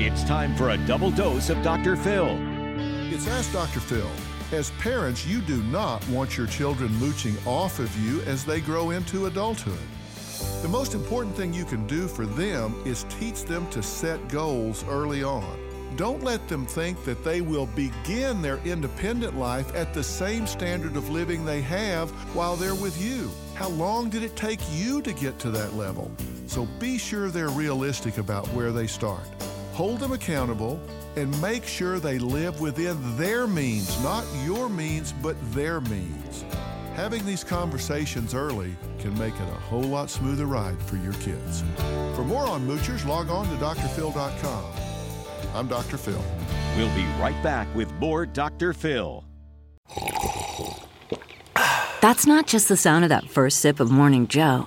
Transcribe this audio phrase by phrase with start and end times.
[0.00, 1.96] It's time for a double dose of Dr.
[1.96, 2.28] Phil.
[3.12, 3.80] It's Ask Dr.
[3.80, 4.08] Phil.
[4.52, 8.90] As parents, you do not want your children mooching off of you as they grow
[8.90, 9.80] into adulthood.
[10.62, 14.84] The most important thing you can do for them is teach them to set goals
[14.84, 15.58] early on.
[15.96, 20.94] Don't let them think that they will begin their independent life at the same standard
[20.94, 23.32] of living they have while they're with you.
[23.56, 26.08] How long did it take you to get to that level?
[26.46, 29.26] So be sure they're realistic about where they start.
[29.78, 30.80] Hold them accountable
[31.14, 36.44] and make sure they live within their means, not your means, but their means.
[36.94, 41.62] Having these conversations early can make it a whole lot smoother ride for your kids.
[42.16, 44.64] For more on moochers, log on to drphil.com.
[45.54, 45.96] I'm Dr.
[45.96, 46.24] Phil.
[46.76, 48.72] We'll be right back with more Dr.
[48.72, 49.24] Phil.
[52.00, 54.66] That's not just the sound of that first sip of Morning Joe.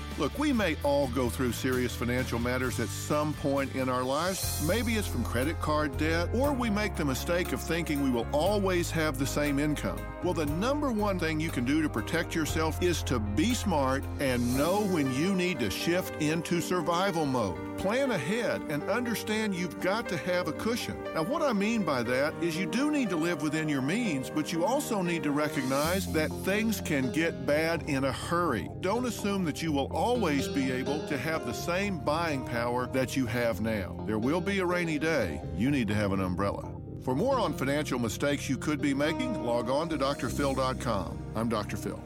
[0.21, 4.63] Look, we may all go through serious financial matters at some point in our lives.
[4.67, 8.27] Maybe it's from credit card debt, or we make the mistake of thinking we will
[8.31, 9.99] always have the same income.
[10.23, 14.03] Well, the number one thing you can do to protect yourself is to be smart
[14.19, 17.57] and know when you need to shift into survival mode.
[17.79, 20.95] Plan ahead and understand you've got to have a cushion.
[21.15, 24.29] Now, what I mean by that is you do need to live within your means,
[24.29, 28.69] but you also need to recognize that things can get bad in a hurry.
[28.81, 30.10] Don't assume that you will always
[30.53, 34.03] be able to have the same buying power that you have now.
[34.05, 35.41] There will be a rainy day.
[35.55, 36.69] You need to have an umbrella.
[37.03, 41.17] For more on financial mistakes you could be making, log on to drphil.com.
[41.35, 41.77] I'm Dr.
[41.77, 41.99] Phil.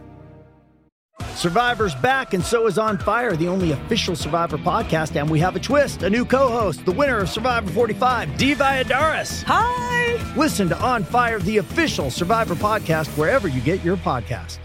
[1.36, 5.20] Survivor's back, and so is On Fire, the only official Survivor podcast.
[5.20, 8.56] And we have a twist a new co host, the winner of Survivor 45, Dee
[8.56, 9.44] Valladares.
[9.44, 10.34] Hi!
[10.36, 14.60] Listen to On Fire, the official Survivor podcast, wherever you get your podcast.